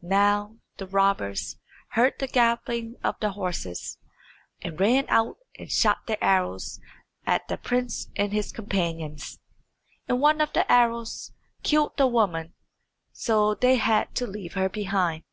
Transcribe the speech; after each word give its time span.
Now 0.00 0.56
the 0.78 0.86
robbers 0.86 1.58
heard 1.88 2.14
the 2.18 2.26
galloping 2.26 2.96
of 3.04 3.16
the 3.20 3.32
horses, 3.32 3.98
and 4.62 4.80
ran 4.80 5.04
out 5.10 5.36
and 5.58 5.70
shot 5.70 6.06
their 6.06 6.16
arrows 6.24 6.80
at 7.26 7.46
the 7.48 7.58
prince 7.58 8.08
and 8.16 8.32
his 8.32 8.50
companions. 8.50 9.40
And 10.08 10.22
one 10.22 10.40
of 10.40 10.54
the 10.54 10.72
arrows 10.72 11.32
killed 11.62 11.98
the 11.98 12.06
woman, 12.06 12.54
so 13.12 13.54
they 13.54 13.76
had 13.76 14.14
to 14.14 14.26
leave 14.26 14.54
her 14.54 14.70
behind. 14.70 15.24